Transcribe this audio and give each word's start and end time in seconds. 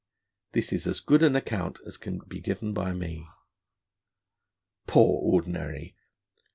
This 0.53 0.73
is 0.73 0.87
as 0.87 0.99
good 0.99 1.21
an 1.21 1.35
account 1.35 1.77
as 1.85 1.97
can 1.97 2.21
be 2.27 2.39
given 2.39 2.73
by 2.73 2.91
me.' 2.91 3.27
Poor 4.87 5.21
Ordinary! 5.21 5.95